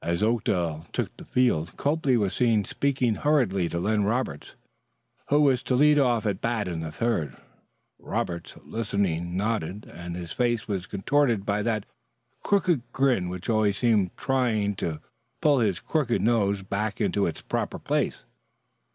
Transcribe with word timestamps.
As 0.00 0.22
Oakdale 0.22 0.86
took 0.94 1.14
the 1.18 1.26
field, 1.26 1.76
Copley 1.76 2.16
was 2.16 2.32
seen 2.32 2.64
speaking 2.64 3.16
hurriedly 3.16 3.68
to 3.68 3.78
Len 3.78 4.02
Roberts, 4.02 4.54
who 5.28 5.42
was 5.42 5.62
to 5.64 5.74
lead 5.74 5.98
off 5.98 6.24
at 6.24 6.40
bat 6.40 6.66
in 6.66 6.80
the 6.80 6.90
third. 6.90 7.36
Roberts, 7.98 8.54
listening, 8.64 9.36
nodded, 9.36 9.84
and 9.84 10.16
his 10.16 10.32
face 10.32 10.68
was 10.68 10.86
contorted 10.86 11.44
by 11.44 11.60
that 11.60 11.84
crooked 12.42 12.80
grin 12.92 13.28
which 13.28 13.50
always 13.50 13.76
seemed 13.76 14.16
trying 14.16 14.74
to 14.76 15.02
pull 15.42 15.58
his 15.58 15.80
crooked 15.80 16.22
nose 16.22 16.62
back 16.62 16.98
into 16.98 17.26
its 17.26 17.42
proper 17.42 17.78
place. 17.78 18.24